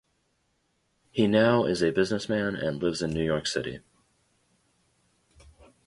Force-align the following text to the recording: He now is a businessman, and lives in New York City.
He 1.11 1.27
now 1.27 1.65
is 1.65 1.83
a 1.83 1.91
businessman, 1.91 2.55
and 2.55 2.81
lives 2.81 3.03
in 3.03 3.11
New 3.13 3.23
York 3.23 3.45
City. 3.45 3.81